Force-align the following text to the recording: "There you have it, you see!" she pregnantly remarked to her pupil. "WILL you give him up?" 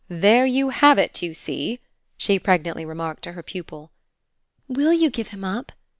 "There 0.09 0.47
you 0.47 0.69
have 0.69 0.97
it, 0.97 1.21
you 1.21 1.31
see!" 1.35 1.79
she 2.17 2.39
pregnantly 2.39 2.85
remarked 2.87 3.21
to 3.25 3.33
her 3.33 3.43
pupil. 3.43 3.91
"WILL 4.67 4.93
you 4.93 5.11
give 5.11 5.27
him 5.27 5.43
up?" 5.43 5.73